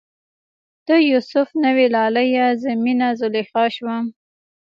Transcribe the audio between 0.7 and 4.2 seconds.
ته یو سف نه وی لالیه، زه میینه زلیخا شوم